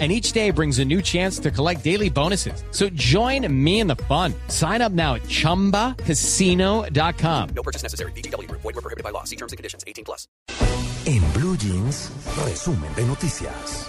and 0.00 0.10
each 0.10 0.32
day 0.32 0.50
brings 0.50 0.80
a 0.80 0.84
new 0.84 1.00
chance 1.00 1.38
to 1.38 1.52
collect 1.52 1.84
daily 1.84 2.10
bonuses. 2.10 2.64
So 2.72 2.88
join 2.90 3.46
me 3.64 3.78
in 3.78 3.86
the 3.86 3.94
fun. 3.94 4.34
Sign 4.48 4.82
up 4.82 4.90
now 4.90 5.14
at 5.14 5.22
ChumbaCasino.com. 5.22 7.48
No 7.54 7.62
purchase 7.62 7.84
necessary. 7.84 8.10
BGW. 8.12 8.50
Void 8.50 8.64
were 8.64 8.72
prohibited 8.72 9.04
by 9.04 9.10
law. 9.10 9.22
See 9.22 9.36
terms 9.36 9.52
and 9.52 9.56
conditions. 9.56 9.84
18 9.86 10.04
plus. 10.04 10.26
En 11.06 11.22
Blue 11.32 11.56
Jeans, 11.56 12.10
resumen 12.44 12.92
de 12.96 13.04
noticias. 13.04 13.88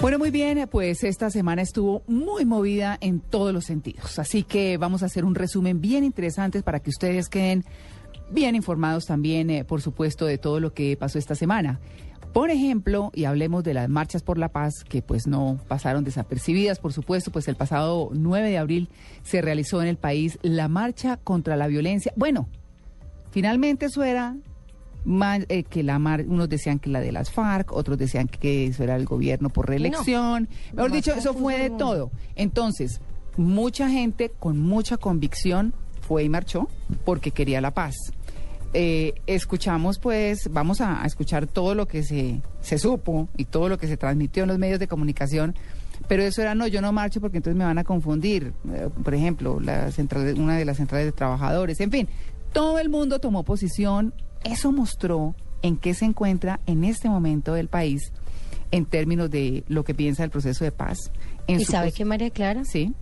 Bueno, 0.00 0.18
muy 0.18 0.30
bien, 0.30 0.66
pues 0.70 1.04
esta 1.04 1.28
semana 1.28 1.60
estuvo 1.60 2.02
muy 2.06 2.46
movida 2.46 2.96
en 3.02 3.20
todos 3.20 3.52
los 3.52 3.66
sentidos. 3.66 4.18
Así 4.18 4.44
que 4.44 4.78
vamos 4.78 5.02
a 5.02 5.06
hacer 5.06 5.26
un 5.26 5.34
resumen 5.34 5.82
bien 5.82 6.04
interesante 6.04 6.62
para 6.62 6.80
que 6.80 6.88
ustedes 6.88 7.28
queden 7.28 7.66
bien 8.30 8.54
informados 8.54 9.06
también, 9.06 9.50
eh, 9.50 9.64
por 9.64 9.80
supuesto, 9.80 10.26
de 10.26 10.38
todo 10.38 10.60
lo 10.60 10.72
que 10.72 10.96
pasó 10.96 11.18
esta 11.18 11.34
semana. 11.34 11.80
Por 12.32 12.50
ejemplo, 12.50 13.10
y 13.12 13.24
hablemos 13.24 13.64
de 13.64 13.74
las 13.74 13.88
marchas 13.88 14.22
por 14.22 14.38
la 14.38 14.50
paz, 14.50 14.84
que 14.88 15.02
pues 15.02 15.26
no 15.26 15.58
pasaron 15.66 16.04
desapercibidas, 16.04 16.78
por 16.78 16.92
supuesto, 16.92 17.32
pues 17.32 17.48
el 17.48 17.56
pasado 17.56 18.10
9 18.12 18.50
de 18.50 18.58
abril 18.58 18.88
se 19.24 19.42
realizó 19.42 19.82
en 19.82 19.88
el 19.88 19.96
país 19.96 20.38
la 20.42 20.68
marcha 20.68 21.16
contra 21.16 21.56
la 21.56 21.66
violencia. 21.66 22.12
Bueno, 22.14 22.48
finalmente 23.32 23.86
eso 23.86 24.04
era 24.04 24.36
más, 25.04 25.40
eh, 25.48 25.64
que 25.64 25.82
la 25.82 25.98
mar, 25.98 26.24
unos 26.28 26.48
decían 26.48 26.78
que 26.78 26.88
la 26.88 27.00
de 27.00 27.10
las 27.10 27.32
FARC, 27.32 27.72
otros 27.72 27.98
decían 27.98 28.28
que 28.28 28.66
eso 28.66 28.84
era 28.84 28.94
el 28.94 29.06
gobierno 29.06 29.50
por 29.50 29.68
reelección. 29.68 30.48
Mejor 30.72 30.92
dicho, 30.92 31.12
eso 31.12 31.34
fue 31.34 31.58
de 31.58 31.70
todo. 31.70 32.12
Entonces, 32.36 33.00
mucha 33.36 33.88
gente 33.88 34.30
con 34.30 34.60
mucha 34.60 34.98
convicción 34.98 35.74
fue 36.10 36.24
y 36.24 36.28
marchó 36.28 36.68
porque 37.04 37.30
quería 37.30 37.60
la 37.60 37.70
paz. 37.70 37.94
Eh, 38.72 39.14
escuchamos, 39.28 40.00
pues, 40.00 40.50
vamos 40.50 40.80
a, 40.80 41.04
a, 41.04 41.06
escuchar 41.06 41.46
todo 41.46 41.76
lo 41.76 41.86
que 41.86 42.02
se, 42.02 42.40
se 42.60 42.78
supo 42.78 43.28
y 43.36 43.44
todo 43.44 43.68
lo 43.68 43.78
que 43.78 43.86
se 43.86 43.96
transmitió 43.96 44.42
en 44.42 44.48
los 44.48 44.58
medios 44.58 44.80
de 44.80 44.88
comunicación, 44.88 45.54
pero 46.08 46.24
eso 46.24 46.42
era, 46.42 46.56
no, 46.56 46.66
yo 46.66 46.82
no 46.82 46.90
marcho 46.90 47.20
porque 47.20 47.36
entonces 47.36 47.56
me 47.56 47.64
van 47.64 47.78
a 47.78 47.84
confundir. 47.84 48.52
Eh, 48.72 48.88
por 49.04 49.14
ejemplo, 49.14 49.60
la 49.60 49.92
central, 49.92 50.34
una 50.36 50.56
de 50.56 50.64
las 50.64 50.78
centrales 50.78 51.06
de 51.06 51.12
trabajadores, 51.12 51.78
en 51.78 51.92
fin, 51.92 52.08
todo 52.52 52.80
el 52.80 52.88
mundo 52.88 53.20
tomó 53.20 53.44
posición. 53.44 54.12
Eso 54.42 54.72
mostró 54.72 55.36
en 55.62 55.76
qué 55.76 55.94
se 55.94 56.06
encuentra 56.06 56.58
en 56.66 56.82
este 56.82 57.08
momento 57.08 57.54
el 57.54 57.68
país 57.68 58.10
en 58.72 58.84
términos 58.84 59.30
de 59.30 59.62
lo 59.68 59.84
que 59.84 59.94
piensa 59.94 60.24
el 60.24 60.30
proceso 60.30 60.64
de 60.64 60.72
paz. 60.72 60.98
¿Y 61.46 61.64
sabe 61.64 61.92
qué, 61.92 62.04
María 62.04 62.30
Clara? 62.30 62.64
Sí 62.64 62.94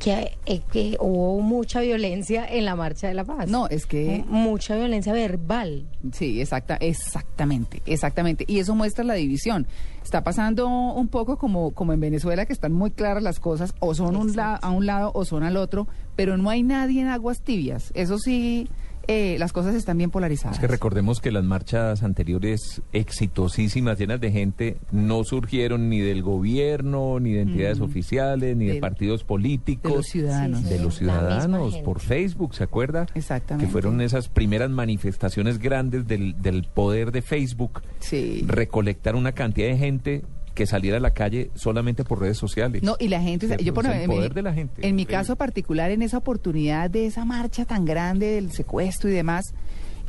que, 0.00 0.36
eh, 0.46 0.60
que, 0.72 0.96
hubo 0.98 1.40
mucha 1.40 1.80
violencia 1.80 2.44
en 2.46 2.64
la 2.64 2.74
marcha 2.74 3.06
de 3.06 3.14
la 3.14 3.24
paz. 3.24 3.48
No, 3.48 3.68
es 3.68 3.86
que 3.86 4.24
mucha 4.26 4.74
violencia 4.74 5.12
verbal. 5.12 5.86
Sí, 6.12 6.40
exacta, 6.40 6.76
exactamente, 6.76 7.82
exactamente. 7.86 8.44
Y 8.48 8.58
eso 8.58 8.74
muestra 8.74 9.04
la 9.04 9.14
división. 9.14 9.66
Está 10.02 10.24
pasando 10.24 10.66
un 10.66 11.08
poco 11.08 11.36
como, 11.36 11.72
como 11.72 11.92
en 11.92 12.00
Venezuela, 12.00 12.46
que 12.46 12.52
están 12.52 12.72
muy 12.72 12.90
claras 12.90 13.22
las 13.22 13.38
cosas, 13.38 13.74
o 13.78 13.94
son 13.94 14.16
un 14.16 14.34
a 14.40 14.70
un 14.70 14.86
lado 14.86 15.12
o 15.14 15.24
son 15.24 15.42
al 15.42 15.56
otro, 15.56 15.86
pero 16.16 16.36
no 16.36 16.50
hay 16.50 16.62
nadie 16.62 17.02
en 17.02 17.08
aguas 17.08 17.42
tibias. 17.42 17.92
Eso 17.94 18.18
sí 18.18 18.68
eh, 19.12 19.38
las 19.40 19.52
cosas 19.52 19.74
están 19.74 19.98
bien 19.98 20.12
polarizadas. 20.12 20.56
Es 20.56 20.60
que 20.60 20.68
recordemos 20.68 21.20
que 21.20 21.32
las 21.32 21.42
marchas 21.42 22.04
anteriores 22.04 22.80
exitosísimas, 22.92 23.98
llenas 23.98 24.20
de 24.20 24.30
gente, 24.30 24.76
no 24.92 25.24
surgieron 25.24 25.88
ni 25.88 25.98
del 25.98 26.22
gobierno, 26.22 27.18
ni 27.18 27.32
de 27.32 27.40
entidades 27.40 27.80
mm. 27.80 27.82
oficiales, 27.82 28.56
ni 28.56 28.66
de, 28.66 28.74
de, 28.74 28.80
partidos 28.80 29.24
políticos. 29.24 29.90
De 29.90 29.96
los 29.96 30.06
ciudadanos. 30.06 30.60
Sí, 30.60 30.66
sí, 30.66 30.74
de 30.74 30.78
los 30.78 30.94
ciudadanos, 30.94 31.76
por 31.78 31.98
Facebook, 31.98 32.54
¿se 32.54 32.62
acuerda? 32.62 33.06
Exactamente. 33.16 33.66
Que 33.66 33.72
fueron 33.72 34.00
esas 34.00 34.28
primeras 34.28 34.70
manifestaciones 34.70 35.58
grandes 35.58 36.06
del, 36.06 36.40
del 36.40 36.62
poder 36.62 37.10
de 37.10 37.22
Facebook. 37.22 37.82
Sí. 37.98 38.44
Recolectar 38.46 39.16
una 39.16 39.32
cantidad 39.32 39.66
de 39.66 39.76
gente 39.76 40.22
que 40.54 40.66
saliera 40.66 40.96
a 40.96 41.00
la 41.00 41.12
calle 41.12 41.50
solamente 41.54 42.04
por 42.04 42.20
redes 42.20 42.38
sociales. 42.38 42.82
No, 42.82 42.96
y 42.98 43.08
la 43.08 43.20
gente, 43.20 43.56
yo 43.62 43.74
por 43.74 43.86
el 43.86 43.92
en, 43.92 44.10
poder 44.10 44.30
mi, 44.30 44.34
de 44.34 44.42
la 44.42 44.52
gente. 44.52 44.86
En 44.86 44.96
mi 44.96 45.06
caso 45.06 45.36
particular, 45.36 45.90
en 45.90 46.02
esa 46.02 46.18
oportunidad 46.18 46.90
de 46.90 47.06
esa 47.06 47.24
marcha 47.24 47.64
tan 47.64 47.84
grande 47.84 48.26
del 48.26 48.52
secuestro 48.52 49.08
y 49.10 49.12
demás, 49.12 49.54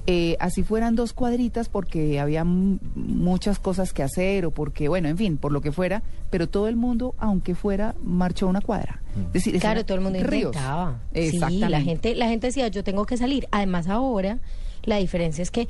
eh, 0.07 0.35
así 0.39 0.63
fueran 0.63 0.95
dos 0.95 1.13
cuadritas 1.13 1.69
porque 1.69 2.19
había 2.19 2.43
muchas 2.43 3.59
cosas 3.59 3.93
que 3.93 4.01
hacer 4.01 4.45
o 4.45 4.51
porque, 4.51 4.87
bueno, 4.87 5.07
en 5.09 5.17
fin, 5.17 5.37
por 5.37 5.51
lo 5.51 5.61
que 5.61 5.71
fuera, 5.71 6.01
pero 6.31 6.49
todo 6.49 6.67
el 6.67 6.75
mundo, 6.75 7.13
aunque 7.19 7.53
fuera, 7.53 7.93
marchó 8.03 8.47
una 8.47 8.61
cuadra. 8.61 9.01
Es 9.27 9.33
decir, 9.33 9.59
claro, 9.59 9.85
todo 9.85 9.97
el 9.97 10.03
mundo 10.03 10.19
ríos. 10.23 10.55
intentaba. 10.55 10.99
Exactamente. 11.13 11.65
Sí, 11.65 11.71
la 11.71 11.81
gente, 11.81 12.15
la 12.15 12.27
gente 12.29 12.47
decía, 12.47 12.67
yo 12.69 12.83
tengo 12.83 13.05
que 13.05 13.17
salir. 13.17 13.47
Además 13.51 13.87
ahora 13.87 14.39
la 14.83 14.97
diferencia 14.97 15.41
es 15.41 15.51
que 15.51 15.67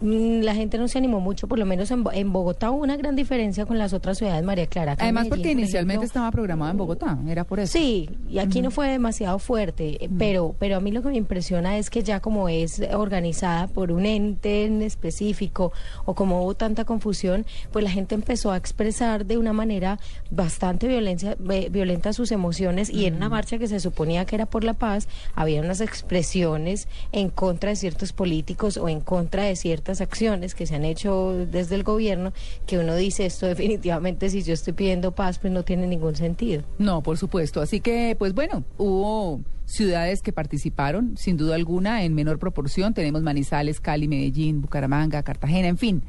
mm, 0.00 0.40
la 0.40 0.54
gente 0.54 0.78
no 0.78 0.88
se 0.88 0.98
animó 0.98 1.20
mucho, 1.20 1.46
por 1.46 1.58
lo 1.58 1.66
menos 1.66 1.90
en, 1.90 2.04
en, 2.12 2.32
Bogotá 2.32 2.70
hubo 2.70 2.82
una 2.82 2.96
gran 2.96 3.16
diferencia 3.16 3.66
con 3.66 3.78
las 3.78 3.92
otras 3.92 4.18
ciudades, 4.18 4.44
María 4.44 4.66
Clara. 4.66 4.96
Además, 4.98 5.24
Medellín, 5.24 5.30
porque 5.30 5.42
por 5.42 5.60
inicialmente 5.60 5.92
ejemplo, 5.92 6.06
estaba 6.06 6.30
programado 6.30 6.70
en 6.70 6.76
Bogotá, 6.76 7.18
era 7.28 7.44
por 7.44 7.60
eso. 7.60 7.72
Sí, 7.72 8.08
y 8.28 8.38
aquí 8.38 8.58
uh 8.58 8.60
-huh. 8.60 8.64
no 8.64 8.70
fue 8.70 8.88
demasiado 8.88 9.38
fuerte, 9.38 9.98
uh 10.00 10.04
-huh. 10.04 10.18
pero, 10.18 10.54
pero 10.58 10.76
a 10.76 10.80
mí 10.80 10.90
lo 10.90 11.02
que 11.02 11.08
me 11.08 11.16
impresiona 11.16 11.78
es 11.78 11.90
que 11.90 12.02
ya 12.02 12.20
como 12.20 12.48
es 12.48 12.80
organizada 12.94 13.66
por 13.66 13.92
un 13.92 14.06
ente 14.06 14.64
en 14.64 14.82
específico 14.82 15.72
o 16.04 16.14
como 16.14 16.42
hubo 16.42 16.54
tanta 16.54 16.84
confusión, 16.84 17.44
pues 17.72 17.84
la 17.84 17.90
gente 17.90 18.14
empezó 18.14 18.50
a 18.50 18.56
expresar 18.56 19.26
de 19.26 19.36
una 19.36 19.52
manera 19.52 19.98
bastante 20.30 20.88
violencia, 20.88 21.36
violenta 21.38 22.12
sus 22.12 22.32
emociones 22.32 22.90
y 22.90 22.92
uh 22.92 22.96
-huh. 22.98 23.06
en 23.08 23.14
una 23.16 23.28
marcha 23.28 23.58
que 23.58 23.68
se 23.68 23.80
suponía 23.80 24.24
que 24.24 24.36
era 24.36 24.46
por 24.46 24.64
la 24.64 24.74
paz, 24.74 25.08
había 25.34 25.60
unas 25.60 25.80
expresiones 25.80 26.88
en 27.12 27.30
contra 27.30 27.70
de 27.70 27.76
ciertos 27.76 28.12
políticos 28.12 28.53
o 28.62 28.88
en 28.88 29.00
contra 29.00 29.44
de 29.44 29.56
ciertas 29.56 30.00
acciones 30.00 30.54
que 30.54 30.66
se 30.66 30.74
han 30.74 30.84
hecho 30.84 31.46
desde 31.50 31.74
el 31.74 31.82
gobierno, 31.82 32.32
que 32.66 32.78
uno 32.78 32.94
dice 32.96 33.26
esto 33.26 33.46
definitivamente 33.54 34.30
si 34.30 34.42
yo 34.42 34.54
estoy 34.54 34.72
pidiendo 34.72 35.12
paz, 35.12 35.38
pues 35.38 35.52
no 35.52 35.62
tiene 35.62 35.86
ningún 35.86 36.16
sentido. 36.16 36.62
No, 36.78 37.02
por 37.02 37.18
supuesto. 37.18 37.60
Así 37.60 37.80
que, 37.80 38.16
pues 38.18 38.34
bueno, 38.34 38.64
hubo 38.78 39.40
ciudades 39.66 40.22
que 40.22 40.32
participaron, 40.32 41.16
sin 41.16 41.36
duda 41.36 41.54
alguna, 41.54 42.04
en 42.04 42.14
menor 42.14 42.38
proporción. 42.38 42.94
Tenemos 42.94 43.22
Manizales, 43.22 43.80
Cali, 43.80 44.08
Medellín, 44.08 44.60
Bucaramanga, 44.60 45.22
Cartagena, 45.22 45.68
en 45.68 45.78
fin. 45.78 46.02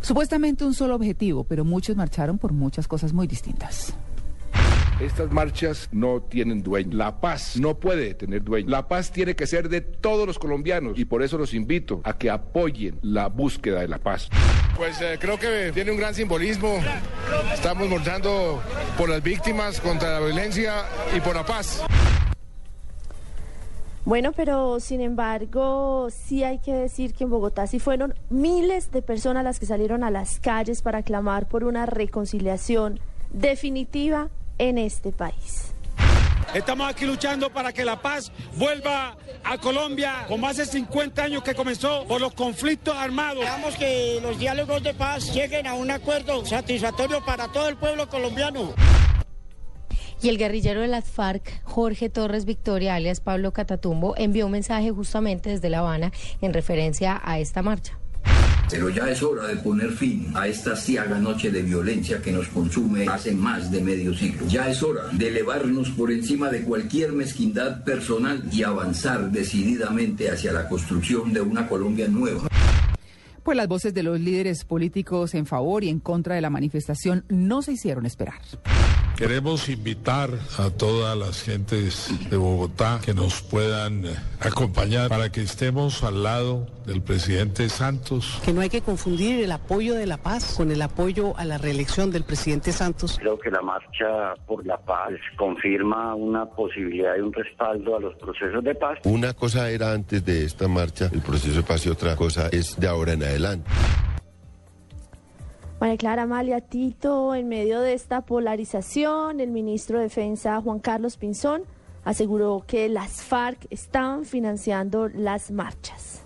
Supuestamente 0.00 0.64
un 0.64 0.74
solo 0.74 0.96
objetivo, 0.96 1.44
pero 1.44 1.64
muchos 1.64 1.96
marcharon 1.96 2.38
por 2.38 2.52
muchas 2.52 2.88
cosas 2.88 3.12
muy 3.12 3.26
distintas. 3.28 3.94
Estas 5.02 5.32
marchas 5.32 5.88
no 5.90 6.22
tienen 6.22 6.62
dueño. 6.62 6.96
La 6.96 7.20
paz 7.20 7.56
no 7.56 7.74
puede 7.74 8.14
tener 8.14 8.44
dueño. 8.44 8.70
La 8.70 8.86
paz 8.86 9.10
tiene 9.10 9.34
que 9.34 9.48
ser 9.48 9.68
de 9.68 9.80
todos 9.80 10.28
los 10.28 10.38
colombianos 10.38 10.96
y 10.96 11.04
por 11.04 11.24
eso 11.24 11.36
los 11.36 11.54
invito 11.54 12.00
a 12.04 12.16
que 12.16 12.30
apoyen 12.30 13.00
la 13.02 13.26
búsqueda 13.26 13.80
de 13.80 13.88
la 13.88 13.98
paz. 13.98 14.28
Pues 14.76 15.00
eh, 15.00 15.18
creo 15.18 15.40
que 15.40 15.72
tiene 15.74 15.90
un 15.90 15.96
gran 15.96 16.14
simbolismo. 16.14 16.78
Estamos 17.52 17.88
marchando 17.88 18.62
por 18.96 19.08
las 19.08 19.20
víctimas 19.20 19.80
contra 19.80 20.20
la 20.20 20.20
violencia 20.20 20.84
y 21.16 21.18
por 21.18 21.34
la 21.34 21.44
paz. 21.44 21.82
Bueno, 24.04 24.30
pero 24.30 24.78
sin 24.78 25.00
embargo, 25.00 26.10
sí 26.10 26.44
hay 26.44 26.60
que 26.60 26.74
decir 26.74 27.12
que 27.12 27.24
en 27.24 27.30
Bogotá 27.30 27.66
sí 27.66 27.80
fueron 27.80 28.14
miles 28.30 28.92
de 28.92 29.02
personas 29.02 29.42
las 29.42 29.58
que 29.58 29.66
salieron 29.66 30.04
a 30.04 30.12
las 30.12 30.38
calles 30.38 30.80
para 30.80 31.02
clamar 31.02 31.48
por 31.48 31.64
una 31.64 31.86
reconciliación 31.86 33.00
definitiva 33.32 34.30
en 34.62 34.78
este 34.78 35.10
país. 35.10 35.74
Estamos 36.54 36.88
aquí 36.88 37.04
luchando 37.04 37.50
para 37.50 37.72
que 37.72 37.84
la 37.84 38.00
paz 38.00 38.30
vuelva 38.56 39.16
a 39.42 39.58
Colombia, 39.58 40.24
con 40.28 40.40
más 40.40 40.56
de 40.56 40.66
50 40.66 41.24
años 41.24 41.42
que 41.42 41.54
comenzó 41.54 42.04
por 42.06 42.20
los 42.20 42.32
conflictos 42.34 42.94
armados. 42.94 43.42
Esperamos 43.42 43.74
que 43.74 44.20
los 44.22 44.38
diálogos 44.38 44.82
de 44.82 44.94
paz 44.94 45.34
lleguen 45.34 45.66
a 45.66 45.74
un 45.74 45.90
acuerdo 45.90 46.44
satisfactorio 46.44 47.24
para 47.24 47.48
todo 47.48 47.68
el 47.68 47.76
pueblo 47.76 48.08
colombiano. 48.08 48.72
Y 50.22 50.28
el 50.28 50.38
guerrillero 50.38 50.82
de 50.82 50.88
las 50.88 51.10
FARC, 51.10 51.64
Jorge 51.64 52.08
Torres 52.08 52.44
Victoria, 52.44 52.94
alias 52.94 53.20
Pablo 53.20 53.52
Catatumbo, 53.52 54.14
envió 54.16 54.46
un 54.46 54.52
mensaje 54.52 54.92
justamente 54.92 55.50
desde 55.50 55.70
La 55.70 55.80
Habana 55.80 56.12
en 56.40 56.52
referencia 56.52 57.20
a 57.24 57.40
esta 57.40 57.62
marcha. 57.62 57.98
Pero 58.70 58.88
ya 58.88 59.10
es 59.10 59.22
hora 59.22 59.46
de 59.46 59.56
poner 59.56 59.90
fin 59.90 60.32
a 60.34 60.46
esta 60.46 60.74
ciaga 60.74 61.18
noche 61.18 61.50
de 61.50 61.62
violencia 61.62 62.22
que 62.22 62.32
nos 62.32 62.48
consume 62.48 63.06
hace 63.06 63.32
más 63.32 63.70
de 63.70 63.82
medio 63.82 64.14
siglo. 64.14 64.46
Ya 64.48 64.68
es 64.70 64.82
hora 64.82 65.08
de 65.12 65.28
elevarnos 65.28 65.90
por 65.90 66.10
encima 66.10 66.48
de 66.48 66.62
cualquier 66.62 67.12
mezquindad 67.12 67.84
personal 67.84 68.42
y 68.50 68.62
avanzar 68.62 69.30
decididamente 69.30 70.30
hacia 70.30 70.52
la 70.52 70.68
construcción 70.68 71.32
de 71.32 71.40
una 71.40 71.68
Colombia 71.68 72.08
nueva. 72.08 72.48
Pues 73.42 73.56
las 73.56 73.66
voces 73.66 73.92
de 73.92 74.04
los 74.04 74.20
líderes 74.20 74.64
políticos 74.64 75.34
en 75.34 75.46
favor 75.46 75.82
y 75.82 75.88
en 75.88 75.98
contra 75.98 76.36
de 76.36 76.40
la 76.40 76.50
manifestación 76.50 77.24
no 77.28 77.60
se 77.62 77.72
hicieron 77.72 78.06
esperar. 78.06 78.40
Queremos 79.22 79.68
invitar 79.68 80.30
a 80.58 80.70
todas 80.70 81.16
las 81.16 81.44
gentes 81.44 82.10
de 82.28 82.36
Bogotá 82.36 82.98
que 83.04 83.14
nos 83.14 83.40
puedan 83.40 84.04
eh, 84.04 84.16
acompañar 84.40 85.08
para 85.10 85.30
que 85.30 85.42
estemos 85.42 86.02
al 86.02 86.24
lado 86.24 86.66
del 86.86 87.02
presidente 87.02 87.68
Santos. 87.68 88.40
Que 88.44 88.52
no 88.52 88.62
hay 88.62 88.68
que 88.68 88.80
confundir 88.80 89.44
el 89.44 89.52
apoyo 89.52 89.94
de 89.94 90.06
la 90.06 90.16
paz 90.16 90.54
con 90.56 90.72
el 90.72 90.82
apoyo 90.82 91.36
a 91.36 91.44
la 91.44 91.56
reelección 91.56 92.10
del 92.10 92.24
presidente 92.24 92.72
Santos. 92.72 93.16
Creo 93.20 93.38
que 93.38 93.52
la 93.52 93.62
marcha 93.62 94.34
por 94.44 94.66
la 94.66 94.78
paz 94.78 95.12
confirma 95.38 96.16
una 96.16 96.46
posibilidad 96.46 97.14
y 97.16 97.20
un 97.20 97.32
respaldo 97.32 97.98
a 97.98 98.00
los 98.00 98.16
procesos 98.16 98.64
de 98.64 98.74
paz. 98.74 98.98
Una 99.04 99.34
cosa 99.34 99.70
era 99.70 99.92
antes 99.92 100.24
de 100.24 100.44
esta 100.44 100.66
marcha, 100.66 101.08
el 101.12 101.20
proceso 101.20 101.58
de 101.58 101.62
paz 101.62 101.86
y 101.86 101.90
otra 101.90 102.16
cosa 102.16 102.48
es 102.50 102.74
de 102.76 102.88
ahora 102.88 103.12
en 103.12 103.22
adelante. 103.22 103.70
María 105.82 105.96
Clara 105.96 106.22
Amalia 106.22 106.60
Tito, 106.60 107.34
en 107.34 107.48
medio 107.48 107.80
de 107.80 107.94
esta 107.94 108.20
polarización, 108.20 109.40
el 109.40 109.50
ministro 109.50 109.98
de 109.98 110.04
Defensa 110.04 110.60
Juan 110.60 110.78
Carlos 110.78 111.16
Pinzón 111.16 111.64
aseguró 112.04 112.62
que 112.68 112.88
las 112.88 113.20
FARC 113.24 113.66
estaban 113.68 114.24
financiando 114.24 115.08
las 115.08 115.50
marchas. 115.50 116.22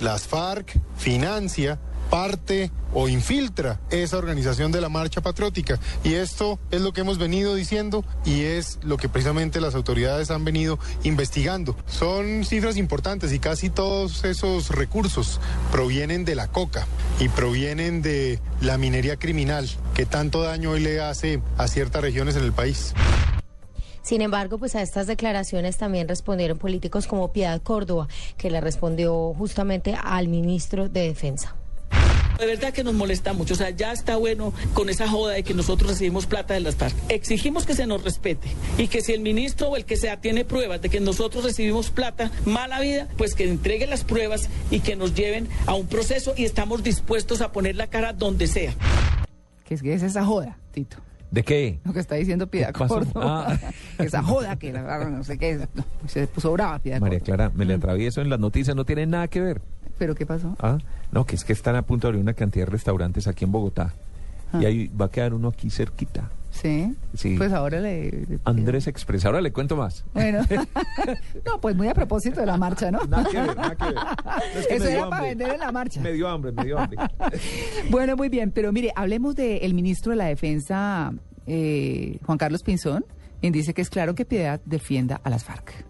Las 0.00 0.26
FARC 0.26 0.80
financia 0.96 1.78
parte 2.10 2.70
o 2.92 3.08
infiltra 3.08 3.78
esa 3.90 4.18
organización 4.18 4.72
de 4.72 4.80
la 4.80 4.88
marcha 4.88 5.20
patriótica. 5.20 5.78
Y 6.02 6.14
esto 6.14 6.58
es 6.70 6.80
lo 6.80 6.92
que 6.92 7.02
hemos 7.02 7.18
venido 7.18 7.54
diciendo 7.54 8.04
y 8.24 8.42
es 8.42 8.78
lo 8.82 8.96
que 8.96 9.08
precisamente 9.08 9.60
las 9.60 9.74
autoridades 9.74 10.30
han 10.30 10.44
venido 10.44 10.78
investigando. 11.04 11.76
Son 11.86 12.44
cifras 12.44 12.76
importantes 12.76 13.32
y 13.32 13.38
casi 13.38 13.70
todos 13.70 14.24
esos 14.24 14.70
recursos 14.70 15.40
provienen 15.70 16.24
de 16.24 16.34
la 16.34 16.48
coca 16.48 16.86
y 17.20 17.28
provienen 17.28 18.02
de 18.02 18.40
la 18.60 18.76
minería 18.76 19.16
criminal 19.16 19.68
que 19.94 20.04
tanto 20.04 20.42
daño 20.42 20.72
hoy 20.72 20.80
le 20.80 21.00
hace 21.00 21.40
a 21.56 21.68
ciertas 21.68 22.02
regiones 22.02 22.36
en 22.36 22.42
el 22.42 22.52
país. 22.52 22.92
Sin 24.02 24.22
embargo, 24.22 24.58
pues 24.58 24.74
a 24.74 24.82
estas 24.82 25.06
declaraciones 25.06 25.76
también 25.76 26.08
respondieron 26.08 26.58
políticos 26.58 27.06
como 27.06 27.32
Piedad 27.32 27.60
Córdoba, 27.62 28.08
que 28.38 28.50
le 28.50 28.60
respondió 28.60 29.34
justamente 29.34 29.94
al 29.94 30.28
ministro 30.28 30.88
de 30.88 31.02
Defensa. 31.02 31.54
De 32.40 32.46
verdad 32.46 32.72
que 32.72 32.82
nos 32.82 32.94
molesta 32.94 33.34
mucho. 33.34 33.52
O 33.52 33.56
sea, 33.56 33.68
ya 33.68 33.92
está 33.92 34.16
bueno 34.16 34.54
con 34.72 34.88
esa 34.88 35.06
joda 35.06 35.34
de 35.34 35.42
que 35.42 35.52
nosotros 35.52 35.90
recibimos 35.90 36.24
plata 36.24 36.54
de 36.54 36.60
las 36.60 36.74
FARC. 36.74 36.94
Exigimos 37.10 37.66
que 37.66 37.74
se 37.74 37.86
nos 37.86 38.02
respete 38.02 38.48
y 38.78 38.88
que 38.88 39.02
si 39.02 39.12
el 39.12 39.20
ministro 39.20 39.68
o 39.68 39.76
el 39.76 39.84
que 39.84 39.96
sea 39.96 40.22
tiene 40.22 40.46
pruebas 40.46 40.80
de 40.80 40.88
que 40.88 41.00
nosotros 41.00 41.44
recibimos 41.44 41.90
plata, 41.90 42.30
mala 42.46 42.80
vida, 42.80 43.08
pues 43.18 43.34
que 43.34 43.44
entregue 43.44 43.86
las 43.86 44.04
pruebas 44.04 44.48
y 44.70 44.80
que 44.80 44.96
nos 44.96 45.14
lleven 45.14 45.48
a 45.66 45.74
un 45.74 45.86
proceso 45.86 46.32
y 46.34 46.46
estamos 46.46 46.82
dispuestos 46.82 47.42
a 47.42 47.52
poner 47.52 47.76
la 47.76 47.88
cara 47.88 48.14
donde 48.14 48.46
sea. 48.46 48.74
¿Qué 49.64 49.74
es, 49.74 49.82
qué 49.82 49.92
es 49.92 50.02
esa 50.02 50.24
joda, 50.24 50.56
Tito? 50.72 50.96
¿De 51.30 51.44
qué? 51.44 51.78
Lo 51.84 51.92
que 51.92 52.00
está 52.00 52.14
diciendo 52.16 52.48
Piedad 52.48 52.72
Córdoba. 52.72 53.46
Ah. 53.48 53.72
Esa 54.02 54.22
joda 54.22 54.56
que 54.56 54.72
la 54.72 54.82
verdad 54.82 55.10
no 55.10 55.22
sé 55.22 55.38
qué. 55.38 55.60
Se 56.08 56.26
puso 56.26 56.52
brava 56.52 56.78
Piedad 56.80 57.00
María 57.00 57.20
Clara, 57.20 57.52
me 57.54 57.64
le 57.64 57.74
atravieso 57.74 58.20
en 58.20 58.30
las 58.30 58.40
noticias, 58.40 58.74
no 58.74 58.84
tiene 58.84 59.06
nada 59.06 59.28
que 59.28 59.40
ver. 59.40 59.60
¿Pero 60.00 60.14
qué 60.14 60.24
pasó? 60.24 60.56
Ah, 60.60 60.78
no, 61.12 61.26
que 61.26 61.36
es 61.36 61.44
que 61.44 61.52
están 61.52 61.76
a 61.76 61.82
punto 61.82 62.06
de 62.06 62.12
abrir 62.12 62.22
una 62.22 62.32
cantidad 62.32 62.64
de 62.64 62.72
restaurantes 62.72 63.26
aquí 63.26 63.44
en 63.44 63.52
Bogotá. 63.52 63.92
Y 64.58 64.64
ahí 64.64 64.88
va 64.88 65.04
a 65.04 65.10
quedar 65.10 65.34
uno 65.34 65.48
aquí 65.48 65.68
cerquita. 65.68 66.30
¿Sí? 66.50 66.96
Sí. 67.12 67.34
Pues 67.36 67.52
ahora 67.52 67.80
le... 67.80 68.26
Andrés 68.44 68.86
Express, 68.86 69.26
ahora 69.26 69.42
le 69.42 69.52
cuento 69.52 69.76
más. 69.76 70.06
Bueno. 70.14 70.40
no, 71.44 71.60
pues 71.60 71.76
muy 71.76 71.88
a 71.88 71.92
propósito 71.92 72.40
de 72.40 72.46
la 72.46 72.56
marcha, 72.56 72.90
¿no? 72.90 73.04
Nada 73.04 73.28
que 73.30 73.40
ver, 73.42 73.54
nada 73.54 73.74
que 73.76 73.84
ver. 73.84 73.94
Es 74.56 74.66
que 74.66 74.74
Eso 74.76 74.88
era 74.88 75.02
hambre. 75.02 75.10
para 75.10 75.28
vender 75.28 75.50
en 75.50 75.60
la 75.60 75.70
marcha. 75.70 76.00
Me 76.00 76.12
dio 76.14 76.28
hambre, 76.28 76.50
me 76.50 76.64
dio 76.64 76.78
hambre. 76.78 76.96
bueno, 77.90 78.16
muy 78.16 78.30
bien, 78.30 78.50
pero 78.50 78.72
mire, 78.72 78.94
hablemos 78.96 79.36
del 79.36 79.74
ministro 79.74 80.12
de 80.12 80.16
la 80.16 80.24
Defensa, 80.24 81.12
eh, 81.46 82.18
Juan 82.24 82.38
Carlos 82.38 82.62
Pinzón, 82.62 83.04
quien 83.42 83.52
dice 83.52 83.74
que 83.74 83.82
es 83.82 83.90
claro 83.90 84.14
que 84.14 84.24
Piedad 84.24 84.62
defienda 84.64 85.20
a 85.22 85.28
las 85.28 85.44
FARC. 85.44 85.89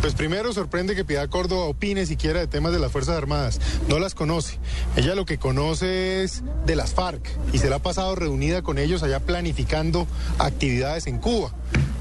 Pues 0.00 0.14
primero 0.14 0.52
sorprende 0.54 0.96
que 0.96 1.04
Piedad 1.04 1.28
Córdoba 1.28 1.64
opine 1.64 2.06
siquiera 2.06 2.40
de 2.40 2.46
temas 2.46 2.72
de 2.72 2.78
las 2.78 2.90
Fuerzas 2.90 3.16
Armadas. 3.16 3.60
No 3.86 3.98
las 3.98 4.14
conoce. 4.14 4.58
Ella 4.96 5.14
lo 5.14 5.26
que 5.26 5.38
conoce 5.38 6.22
es 6.22 6.42
de 6.64 6.74
las 6.74 6.94
FARC 6.94 7.28
y 7.52 7.58
se 7.58 7.68
la 7.68 7.76
ha 7.76 7.82
pasado 7.82 8.14
reunida 8.14 8.62
con 8.62 8.78
ellos 8.78 9.02
allá 9.02 9.20
planificando 9.20 10.06
actividades 10.38 11.06
en 11.06 11.18
Cuba. 11.18 11.52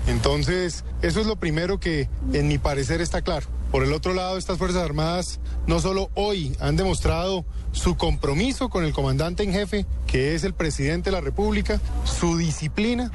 Entonces, 0.08 0.86
eso 1.02 1.20
es 1.20 1.28
lo 1.28 1.36
primero 1.36 1.82
que 1.82 2.08
en 2.32 2.48
mi 2.48 2.58
parecer 2.58 3.02
está 3.02 3.22
claro. 3.22 3.48
Por 3.70 3.84
el 3.84 3.92
otro 3.92 4.14
lado, 4.14 4.38
estas 4.38 4.58
Fuerzas 4.58 4.84
Armadas 4.84 5.40
no 5.68 5.80
solo 5.80 6.10
hoy 6.16 6.56
han 6.60 6.78
demostrado 6.78 7.46
su 7.74 7.98
compromiso 7.98 8.70
con 8.70 8.86
el 8.86 8.94
comandante 8.94 9.44
en 9.44 9.52
jefe, 9.52 9.86
que 10.08 10.34
es 10.36 10.44
el 10.44 10.54
presidente 10.54 11.12
de 11.12 11.18
la 11.18 11.22
República, 11.22 11.80
su 12.06 12.38
disciplina. 12.38 13.12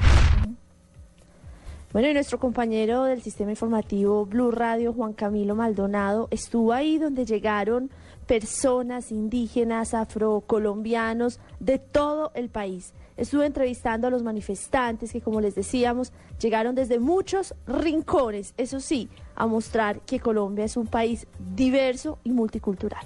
Bueno, 1.95 2.09
y 2.09 2.13
nuestro 2.13 2.41
compañero 2.41 3.05
del 3.05 3.21
sistema 3.21 3.51
informativo 3.51 4.25
Blue 4.25 4.51
Radio, 4.51 4.91
Juan 4.91 5.13
Camilo 5.13 5.55
Maldonado, 5.55 6.27
estuvo 6.29 6.73
ahí 6.73 6.97
donde 6.97 7.23
llegaron 7.23 7.89
personas 8.27 9.13
indígenas, 9.13 9.93
afrocolombianos 9.93 11.39
de 11.61 11.79
todo 11.79 12.33
el 12.35 12.49
país. 12.49 12.93
Estuve 13.15 13.45
entrevistando 13.45 14.07
a 14.07 14.09
los 14.09 14.23
manifestantes 14.23 15.13
que, 15.13 15.21
como 15.21 15.39
les 15.39 15.55
decíamos, 15.55 16.11
llegaron 16.37 16.75
desde 16.75 16.99
muchos 16.99 17.55
rincones, 17.65 18.53
eso 18.57 18.81
sí, 18.81 19.07
a 19.33 19.47
mostrar 19.47 20.01
que 20.01 20.19
Colombia 20.19 20.65
es 20.65 20.75
un 20.75 20.87
país 20.87 21.27
diverso 21.55 22.19
y 22.25 22.31
multicultural. 22.31 23.05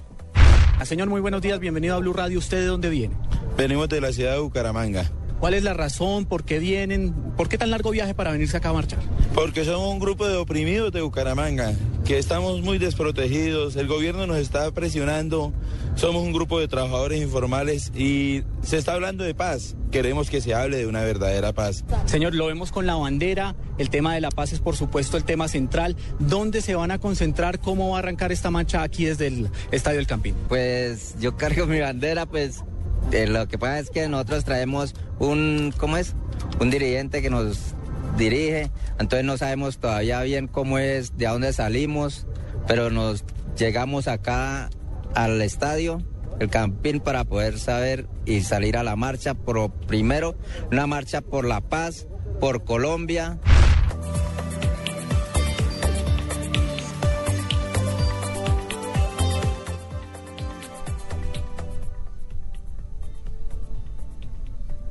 Ah, 0.80 0.86
señor, 0.86 1.10
muy 1.10 1.22
buenos 1.22 1.44
días, 1.44 1.60
bienvenido 1.60 1.94
a 1.94 2.00
Blue 2.00 2.14
Radio. 2.14 2.40
¿Usted 2.40 2.62
de 2.62 2.66
dónde 2.66 2.90
viene? 2.90 3.16
Venimos 3.56 3.88
de 3.88 4.02
la 4.02 4.12
ciudad 4.12 4.34
de 4.34 4.40
Bucaramanga. 4.40 5.12
¿Cuál 5.40 5.54
es 5.54 5.64
la 5.64 5.74
razón? 5.74 6.26
¿Por 6.26 6.44
qué 6.44 6.60
vienen? 6.60 7.14
¿Por 7.38 7.48
qué 7.48 7.58
tan 7.58 7.72
largo 7.72 7.92
viaje 7.92 8.14
para 8.14 8.32
venirse 8.32 8.58
acá 8.58 8.70
a 8.70 8.74
marchar? 8.74 9.00
Porque 9.34 9.64
somos 9.64 9.90
un 9.90 10.00
grupo 10.00 10.28
de 10.28 10.36
oprimidos 10.36 10.92
de 10.92 11.02
Bucaramanga, 11.02 11.74
que 12.04 12.18
estamos 12.18 12.62
muy 12.62 12.78
desprotegidos, 12.78 13.78
el 13.78 13.88
gobierno 13.88 14.28
nos 14.28 14.38
está 14.38 14.70
presionando, 14.72 15.54
somos 15.96 16.24
un 16.24 16.34
grupo 16.34 16.60
de 16.60 16.68
trabajadores 16.68 17.22
informales 17.22 17.92
y 17.96 18.44
se 18.64 18.78
está 18.78 18.94
hablando 18.94 19.24
de 19.24 19.34
paz. 19.34 19.78
Queremos 19.92 20.30
que 20.30 20.42
se 20.42 20.54
hable 20.54 20.78
de 20.78 20.88
una 20.88 21.04
verdadera 21.04 21.54
paz. 21.54 21.86
Señor, 22.06 22.36
lo 22.36 22.48
vemos 22.48 22.72
con 22.72 22.86
la 22.86 22.96
bandera, 22.96 23.56
el 23.78 23.90
tema 23.90 24.14
de 24.16 24.22
la 24.22 24.32
paz 24.32 24.52
es 24.52 24.60
por 24.60 24.76
supuesto 24.76 25.16
el 25.16 25.24
tema 25.24 25.48
central. 25.48 25.96
¿Dónde 26.20 26.62
se 26.62 26.76
van 26.76 26.92
a 26.92 27.00
concentrar? 27.00 27.60
¿Cómo 27.60 27.92
va 27.92 27.98
a 27.98 28.00
arrancar 28.00 28.34
esta 28.34 28.52
marcha 28.52 28.84
aquí 28.84 29.06
desde 29.06 29.28
el 29.28 29.50
Estadio 29.72 29.98
del 29.98 30.08
Campín? 30.08 30.36
Pues 30.50 31.16
yo 31.20 31.38
cargo 31.38 31.66
mi 31.66 31.80
bandera, 31.80 32.26
pues 32.26 32.64
eh, 33.12 33.28
lo 33.28 33.48
que 33.48 33.58
pasa 33.58 33.80
es 33.80 33.90
que 33.90 34.08
nosotros 34.08 34.46
traemos 34.46 34.96
un, 35.20 35.74
¿cómo 35.78 35.98
es? 35.98 36.16
Un 36.60 36.70
dirigente 36.70 37.22
que 37.22 37.30
nos 37.30 37.76
dirige, 38.18 38.72
entonces 39.00 39.26
no 39.26 39.38
sabemos 39.38 39.78
todavía 39.78 40.22
bien 40.22 40.48
cómo 40.48 40.78
es, 40.78 41.18
de 41.18 41.28
dónde 41.28 41.54
salimos, 41.54 42.28
pero 42.68 42.90
nos 42.90 43.24
llegamos 43.58 44.08
acá 44.08 44.70
al 45.16 45.42
estadio, 45.42 46.04
el 46.40 46.50
campín, 46.50 47.00
para 47.00 47.24
poder 47.24 47.60
saber 47.60 48.08
y 48.26 48.42
salir 48.42 48.78
a 48.78 48.84
la 48.84 48.96
marcha, 48.96 49.34
por 49.34 49.72
primero 49.72 50.36
una 50.72 50.88
marcha 50.88 51.22
por 51.22 51.46
la 51.46 51.62
paz, 51.62 52.08
por 52.40 52.64
Colombia. 52.64 53.40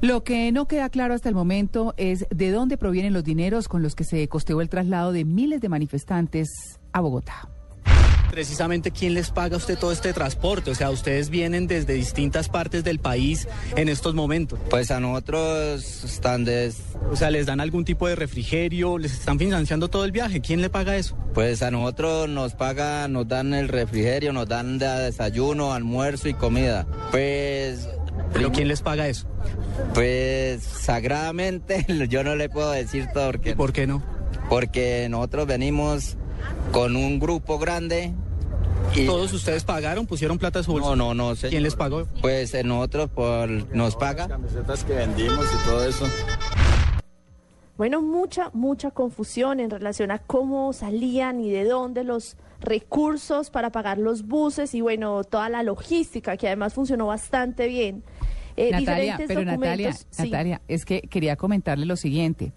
Lo 0.08 0.24
que 0.24 0.50
no 0.52 0.66
queda 0.66 0.88
claro 0.88 1.12
hasta 1.12 1.28
el 1.28 1.34
momento 1.34 1.92
es 1.98 2.24
de 2.30 2.50
dónde 2.50 2.78
provienen 2.78 3.12
los 3.12 3.24
dineros 3.24 3.68
con 3.68 3.82
los 3.82 3.94
que 3.94 4.04
se 4.04 4.26
costeó 4.26 4.62
el 4.62 4.70
traslado 4.70 5.12
de 5.12 5.26
miles 5.26 5.60
de 5.60 5.68
manifestantes 5.68 6.80
a 6.94 7.00
Bogotá. 7.00 7.50
Precisamente, 8.30 8.90
¿quién 8.90 9.12
les 9.12 9.30
paga 9.30 9.56
a 9.56 9.58
usted 9.58 9.78
todo 9.78 9.92
este 9.92 10.14
transporte? 10.14 10.70
O 10.70 10.74
sea, 10.74 10.90
ustedes 10.90 11.28
vienen 11.28 11.66
desde 11.66 11.92
distintas 11.92 12.48
partes 12.48 12.84
del 12.84 13.00
país 13.00 13.48
en 13.76 13.90
estos 13.90 14.14
momentos. 14.14 14.58
Pues 14.70 14.90
a 14.90 14.98
nosotros 14.98 16.04
están 16.04 16.46
des... 16.46 16.80
O 17.10 17.16
sea, 17.16 17.30
¿les 17.30 17.44
dan 17.44 17.60
algún 17.60 17.84
tipo 17.84 18.08
de 18.08 18.16
refrigerio? 18.16 18.96
¿Les 18.96 19.12
están 19.12 19.38
financiando 19.38 19.88
todo 19.88 20.06
el 20.06 20.12
viaje? 20.12 20.40
¿Quién 20.40 20.62
le 20.62 20.70
paga 20.70 20.96
eso? 20.96 21.18
Pues 21.34 21.60
a 21.60 21.70
nosotros 21.70 22.30
nos 22.30 22.54
paga, 22.54 23.08
nos 23.08 23.28
dan 23.28 23.52
el 23.52 23.68
refrigerio, 23.68 24.32
nos 24.32 24.48
dan 24.48 24.78
desayuno, 24.78 25.74
almuerzo 25.74 26.30
y 26.30 26.34
comida. 26.34 26.86
Pues 27.10 27.88
¿Pero 28.32 28.52
quién 28.52 28.68
les 28.68 28.82
paga 28.82 29.08
eso? 29.08 29.26
Pues 29.94 30.62
sagradamente 30.62 31.86
yo 32.08 32.24
no 32.24 32.36
le 32.36 32.48
puedo 32.48 32.70
decir 32.70 33.08
todo 33.12 33.26
porque... 33.26 33.50
¿Y 33.50 33.54
por 33.54 33.72
qué 33.72 33.86
no? 33.86 34.02
Porque 34.48 35.08
nosotros 35.10 35.46
venimos 35.46 36.16
con 36.72 36.96
un 36.96 37.18
grupo 37.18 37.58
grande 37.58 38.14
y... 38.94 39.06
¿Todos 39.06 39.32
ustedes 39.32 39.64
pagaron? 39.64 40.06
¿Pusieron 40.06 40.38
plata 40.38 40.60
a 40.60 40.62
su 40.62 40.72
bolsa? 40.72 40.88
No, 40.90 40.96
no, 40.96 41.14
no. 41.14 41.34
¿Quién 41.36 41.62
les 41.62 41.76
pagó? 41.76 42.06
Pues 42.20 42.54
nosotros 42.64 43.10
por, 43.10 43.48
nos 43.74 43.96
paga. 43.96 44.28
Las 44.28 44.38
camisetas 44.38 44.84
que 44.84 44.94
vendimos 44.94 45.46
y 45.52 45.68
todo 45.68 45.84
eso. 45.84 46.06
Bueno, 47.76 48.02
mucha, 48.02 48.50
mucha 48.54 48.90
confusión 48.90 49.60
en 49.60 49.70
relación 49.70 50.10
a 50.10 50.18
cómo 50.18 50.72
salían 50.72 51.40
y 51.40 51.50
de 51.50 51.64
dónde 51.64 52.02
los 52.02 52.36
recursos 52.60 53.50
para 53.50 53.70
pagar 53.70 53.98
los 53.98 54.26
buses 54.26 54.74
y 54.74 54.80
bueno, 54.80 55.24
toda 55.24 55.48
la 55.48 55.62
logística 55.62 56.36
que 56.36 56.46
además 56.46 56.74
funcionó 56.74 57.06
bastante 57.06 57.68
bien. 57.68 58.02
eh, 58.56 58.70
Natalia, 58.72 59.16
diferentes 59.16 59.28
pero 59.28 59.44
Natalia, 59.44 59.88
documentos. 59.88 60.06
Sí. 60.10 60.22
Natalia, 60.24 60.60
es 60.68 60.84
que 60.84 61.02
quería 61.02 61.36
comentarle 61.36 61.86
lo 61.86 61.96
siguiente. 61.96 62.52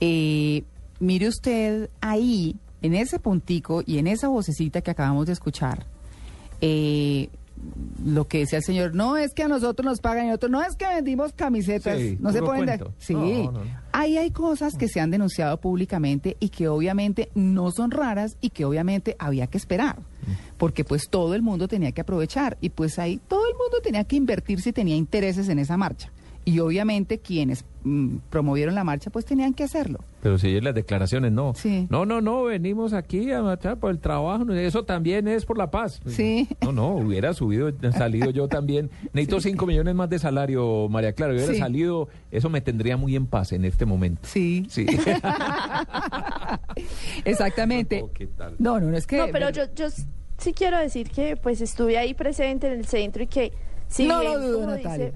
Eh, 0.00 0.64
mire 1.00 1.28
usted 1.28 1.90
ahí, 2.00 2.56
en 2.80 2.94
ese 2.94 3.18
puntico 3.18 3.82
y 3.86 3.98
en 3.98 4.06
esa 4.06 4.28
vocecita 4.28 4.80
que 4.80 4.90
acabamos 4.90 5.26
de 5.26 5.34
escuchar, 5.34 5.86
eh, 6.60 7.28
lo 8.04 8.26
que 8.26 8.38
decía 8.38 8.58
el 8.58 8.64
señor, 8.64 8.94
no 8.94 9.16
es 9.16 9.32
que 9.34 9.44
a 9.44 9.48
nosotros 9.48 9.84
nos 9.84 10.00
pagan 10.00 10.26
y 10.26 10.30
a 10.30 10.34
otros, 10.34 10.50
no 10.50 10.62
es 10.62 10.74
que 10.76 10.86
vendimos 10.86 11.32
camisetas, 11.32 11.98
Sí, 11.98 12.16
no 12.20 12.32
se 12.32 12.40
pueden... 12.42 12.66
de- 12.66 12.78
cuento. 12.78 12.94
Sí, 12.98 13.14
No, 13.14 13.52
no, 13.52 13.52
no. 13.52 13.60
ahí 13.92 14.18
hay 14.18 14.30
cosas 14.32 14.74
que 14.76 14.88
se 14.88 15.00
han 15.00 15.10
denunciado 15.10 15.60
públicamente 15.60 16.36
y 16.40 16.48
que 16.48 16.66
obviamente 16.68 17.30
no 17.34 17.70
son 17.70 17.90
raras 17.90 18.36
y 18.40 18.50
que 18.50 18.64
obviamente 18.64 19.14
había 19.18 19.46
que 19.46 19.58
esperar, 19.58 19.96
porque 20.58 20.84
pues 20.84 21.08
todo 21.08 21.34
el 21.34 21.42
mundo 21.42 21.68
tenía 21.68 21.92
que 21.92 22.00
aprovechar 22.00 22.58
y 22.60 22.70
pues 22.70 22.98
ahí 22.98 23.20
todo 23.28 23.46
el 23.46 23.54
mundo 23.54 23.76
tenía 23.82 24.04
que 24.04 24.16
invertir 24.16 24.60
si 24.60 24.72
tenía 24.72 24.96
intereses 24.96 25.48
en 25.48 25.58
esa 25.60 25.76
marcha. 25.76 26.10
Y 26.44 26.58
obviamente 26.58 27.18
quienes 27.18 27.64
mm, 27.84 28.16
promovieron 28.28 28.74
la 28.74 28.82
marcha 28.82 29.10
pues 29.10 29.24
tenían 29.24 29.54
que 29.54 29.62
hacerlo. 29.62 30.00
Pero 30.22 30.38
si 30.38 30.60
las 30.60 30.74
declaraciones 30.74 31.30
no. 31.30 31.52
Sí. 31.54 31.86
No, 31.88 32.04
no, 32.04 32.20
no, 32.20 32.42
venimos 32.44 32.94
aquí 32.94 33.30
a 33.30 33.42
marchar 33.42 33.78
por 33.78 33.92
el 33.92 34.00
trabajo. 34.00 34.50
Eso 34.52 34.84
también 34.84 35.28
es 35.28 35.44
por 35.44 35.56
la 35.56 35.70
paz. 35.70 36.00
Sí. 36.06 36.48
No, 36.60 36.72
no, 36.72 36.88
hubiera 36.96 37.32
subido, 37.32 37.70
salido 37.92 38.30
yo 38.30 38.48
también. 38.48 38.90
Necesito 39.12 39.40
cinco 39.40 39.66
millones 39.66 39.94
más 39.94 40.10
de 40.10 40.18
salario, 40.18 40.88
María 40.88 41.12
Clara. 41.12 41.32
Hubiera 41.32 41.52
Sí. 41.52 41.58
salido, 41.60 42.08
eso 42.32 42.50
me 42.50 42.60
tendría 42.60 42.96
muy 42.96 43.14
en 43.14 43.26
paz 43.26 43.52
en 43.52 43.64
este 43.64 43.86
momento. 43.86 44.22
Sí. 44.24 44.66
Sí. 44.68 44.84
Exactamente. 47.24 48.00
No, 48.02 48.10
¿qué 48.12 48.26
tal? 48.26 48.54
No, 48.58 48.80
no, 48.80 48.88
no 48.88 48.96
es 48.96 49.06
que... 49.06 49.18
No, 49.18 49.26
pero 49.32 49.50
yo, 49.50 49.64
yo 49.74 49.86
sí 50.38 50.52
quiero 50.52 50.78
decir 50.78 51.10
que 51.10 51.36
pues 51.36 51.60
estuve 51.60 51.98
ahí 51.98 52.14
presente 52.14 52.66
en 52.66 52.74
el 52.74 52.86
centro 52.86 53.22
y 53.22 53.26
que 53.26 53.52
si 53.88 54.06
no 54.06 54.20
bien, 54.20 54.32
lo 54.32 54.40
dudo, 54.40 54.66
Natalia. 54.66 55.06
dice- 55.06 55.12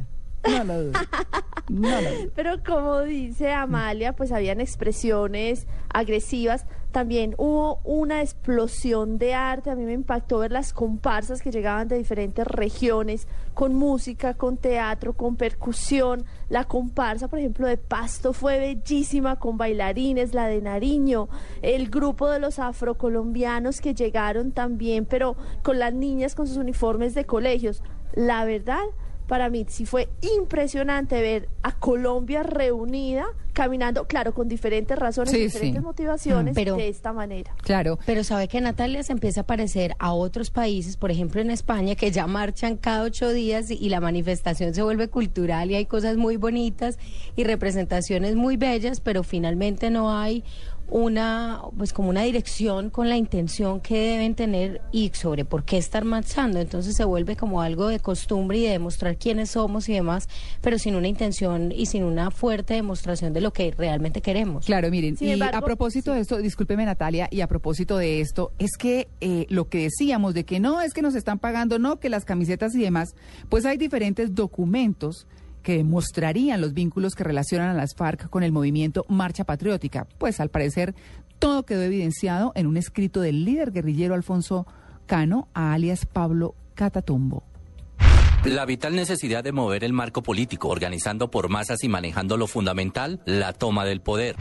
Pero 2.35 2.63
como 2.65 3.01
dice 3.01 3.53
Amalia, 3.53 4.15
pues 4.15 4.33
habían 4.33 4.61
expresiones 4.61 5.67
agresivas. 5.93 6.67
También 6.93 7.35
hubo 7.37 7.81
una 7.85 8.23
explosión 8.23 9.19
de 9.19 9.35
arte. 9.35 9.71
A 9.71 9.75
mí 9.75 9.85
me 9.85 9.93
impactó 9.93 10.39
ver 10.39 10.53
las 10.53 10.73
comparsas 10.73 11.43
que 11.43 11.51
llegaban 11.51 11.89
de 11.89 11.99
diferentes 11.99 12.47
regiones, 12.47 13.27
con 13.53 13.75
música, 13.75 14.35
con 14.35 14.57
teatro, 14.57 15.13
con 15.13 15.37
percusión. 15.37 16.25
La 16.49 16.65
comparsa, 16.65 17.29
por 17.29 17.39
ejemplo, 17.39 17.67
de 17.67 17.77
Pasto 17.77 18.33
fue 18.33 18.59
bellísima, 18.59 19.37
con 19.37 19.59
bailarines, 19.59 20.33
la 20.33 20.47
de 20.47 20.63
Nariño, 20.63 21.29
el 21.63 21.91
grupo 21.91 22.31
de 22.31 22.39
los 22.39 22.59
afrocolombianos 22.59 23.81
que 23.81 23.95
llegaron 23.95 24.53
también, 24.53 25.05
pero 25.05 25.37
con 25.63 25.79
las 25.79 25.93
niñas 25.93 26.35
con 26.35 26.47
sus 26.47 26.57
uniformes 26.57 27.15
de 27.15 27.27
colegios. 27.27 27.83
La 28.15 28.45
verdad, 28.47 28.85
para 29.27 29.51
mí 29.51 29.67
sí 29.69 29.87
fue 29.87 30.09
impresionante 30.37 31.21
ver 31.21 31.49
a 31.63 31.73
Colombia 31.73 32.43
reunida, 32.43 33.25
caminando, 33.53 34.07
claro, 34.07 34.35
con 34.35 34.49
diferentes 34.49 34.99
razones, 34.99 35.31
Sí, 35.33 35.39
diferentes 35.39 35.81
sí. 35.81 35.85
motivaciones, 35.85 36.53
Mm. 36.53 36.55
Pero- 36.55 36.77
de 36.77 36.89
esta 36.89 37.13
manera. 37.13 37.55
Claro. 37.63 37.99
Pero 38.07 38.23
sabe 38.23 38.49
que 38.49 38.61
Natalia 38.61 39.03
se 39.03 39.13
empieza 39.13 39.41
a 39.41 39.47
parecer 39.47 39.95
a 39.99 40.13
otros 40.13 40.51
países, 40.51 40.97
por 40.97 41.11
ejemplo 41.11 41.41
en 41.41 41.51
España, 41.51 41.95
que 41.95 42.11
ya 42.11 42.27
marchan 42.27 42.77
cada 42.77 43.03
ocho 43.03 43.33
días 43.33 43.71
y 43.71 43.89
la 43.89 44.01
manifestación 44.01 44.75
se 44.75 44.83
vuelve 44.83 45.09
cultural 45.09 45.71
y 45.71 45.75
hay 45.75 45.87
cosas 45.87 46.17
muy 46.17 46.37
bonitas 46.37 46.99
y 47.35 47.45
representaciones 47.45 48.35
muy 48.37 48.57
bellas, 48.57 49.01
pero 49.01 49.23
finalmente 49.23 49.91
no 49.91 50.15
hay 50.17 50.45
una, 50.89 51.61
pues 51.77 51.93
como 51.93 52.09
una 52.09 52.23
dirección 52.23 52.91
con 52.91 53.09
la 53.09 53.17
intención 53.17 53.81
que 53.81 53.99
deben 54.13 54.35
tener 54.35 54.81
y 54.93 55.11
sobre 55.15 55.45
por 55.45 55.65
qué 55.65 55.79
estar 55.79 56.05
marchando. 56.05 56.61
Entonces 56.61 56.97
se 56.97 57.05
vuelve 57.05 57.37
como 57.37 57.61
algo 57.61 57.89
de 57.89 58.01
costumbre 58.01 58.59
y 58.59 58.63
de 58.65 58.71
demostrar 58.71 59.17
quiénes 59.17 59.51
somos 59.51 59.89
y 59.89 59.95
demás, 59.95 60.29
pero 60.61 60.79
sin 60.79 60.95
una 60.95 61.09
intención 61.09 61.73
y 61.73 61.87
sin 61.87 62.05
una 62.05 62.31
fuerte 62.31 62.75
demostración 62.75 63.33
de 63.33 63.41
lo 63.41 63.53
que 63.53 63.73
realmente 63.77 64.21
queremos. 64.21 64.67
Claro, 64.67 64.91
miren, 64.91 65.17
Sin 65.17 65.29
y 65.29 65.33
embargo, 65.33 65.59
a 65.59 65.63
propósito 65.63 66.13
de 66.13 66.21
esto, 66.21 66.39
discúlpeme 66.39 66.85
Natalia, 66.85 67.29
y 67.31 67.41
a 67.41 67.47
propósito 67.47 67.97
de 67.99 68.21
esto, 68.21 68.53
es 68.59 68.77
que 68.79 69.09
eh, 69.21 69.47
lo 69.49 69.69
que 69.69 69.83
decíamos 69.83 70.35
de 70.35 70.45
que 70.45 70.61
no 70.61 70.81
es 70.81 70.93
que 70.93 71.03
nos 71.03 71.15
están 71.15 71.39
pagando, 71.39 71.79
no, 71.79 71.99
que 71.99 72.09
las 72.09 72.25
camisetas 72.25 72.75
y 72.75 72.81
demás, 72.81 73.15
pues 73.49 73.65
hay 73.67 73.77
diferentes 73.77 74.35
documentos 74.35 75.27
que 75.67 75.83
mostrarían 75.83 76.61
los 76.61 76.75
vínculos 76.75 77.17
que 77.17 77.25
relacionan 77.25 77.71
a 77.71 77.75
las 77.75 77.97
FARC 77.97 78.31
con 78.31 78.45
el 78.45 78.53
movimiento 78.53 79.05
Marcha 79.09 79.43
Patriótica. 79.43 80.07
Pues 80.17 80.39
al 80.39 80.49
parecer 80.49 80.95
todo 81.41 81.65
quedó 81.65 81.83
evidenciado 81.83 82.53
en 82.55 82.69
un 82.69 82.77
escrito 82.77 83.21
del 83.21 83.45
líder 83.45 83.73
guerrillero 83.73 84.15
Alfonso 84.15 84.65
Cano, 85.07 85.49
a 85.55 85.73
alias 85.73 86.07
Pablo 86.07 86.55
Catatumbo. 86.77 87.43
La 88.45 88.65
vital 88.65 88.95
necesidad 88.95 89.43
de 89.43 89.51
mover 89.51 89.83
el 89.83 89.93
marco 89.93 90.23
político, 90.23 90.69
organizando 90.69 91.33
por 91.33 91.49
masas 91.49 91.83
y 91.83 91.89
manejando 91.89 92.37
lo 92.37 92.47
fundamental, 92.47 93.21
la 93.25 93.53
toma 93.53 93.85
del 93.85 94.01
poder. 94.01 94.37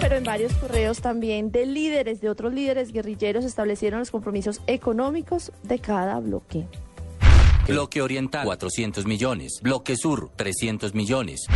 Pero 0.00 0.14
en 0.14 0.22
varios 0.22 0.52
correos 0.52 1.00
también 1.00 1.50
de 1.50 1.66
líderes, 1.66 2.20
de 2.20 2.30
otros 2.30 2.54
líderes 2.54 2.92
guerrilleros, 2.92 3.44
establecieron 3.44 3.98
los 3.98 4.12
compromisos 4.12 4.60
económicos 4.68 5.50
de 5.64 5.80
cada 5.80 6.20
bloque. 6.20 6.68
Bloque 7.68 8.00
Oriental, 8.02 8.44
400 8.44 9.06
millones. 9.06 9.60
Bloque 9.62 9.96
Sur, 9.96 10.30
300 10.36 10.94
millones. 10.94 11.46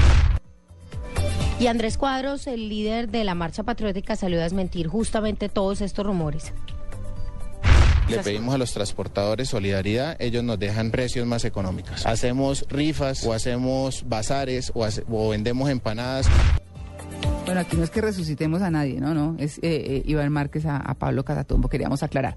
Y 1.61 1.67
Andrés 1.67 1.97
Cuadros, 1.99 2.47
el 2.47 2.69
líder 2.69 3.09
de 3.11 3.23
la 3.25 3.35
Marcha 3.35 3.63
Patriótica, 3.63 4.17
salió 4.17 4.41
a 4.41 4.43
desmentir 4.43 4.89
justamente 4.89 5.49
todos 5.49 5.81
estos 5.83 6.05
rumores. 6.07 6.53
Le 8.09 8.19
pedimos 8.19 8.53
a 8.55 8.59
los 8.59 8.73
transportadores 8.73 9.49
solidaridad, 9.51 10.17
ellos 10.19 10.43
nos 10.43 10.59
dejan 10.59 10.91
precios 10.91 11.27
más 11.29 11.45
económicos. 11.45 12.05
Hacemos 12.07 12.67
rifas 12.69 13.25
o 13.25 13.33
hacemos 13.33 14.03
bazares 14.09 14.73
o, 14.75 14.85
hace- 14.85 15.05
o 15.09 15.29
vendemos 15.29 15.71
empanadas. 15.71 16.27
Bueno, 17.45 17.61
aquí 17.61 17.77
no 17.77 17.85
es 17.85 17.91
que 17.91 18.01
resucitemos 18.01 18.63
a 18.63 18.71
nadie, 18.71 19.01
no, 19.01 19.15
no, 19.15 19.37
es 19.39 19.59
eh, 19.59 19.61
eh, 19.63 20.03
Iván 20.07 20.33
Márquez 20.33 20.67
a, 20.67 20.77
a 20.79 20.95
Pablo 20.95 21.25
Catatumbo, 21.25 21.69
queríamos 21.69 22.03
aclarar. 22.03 22.37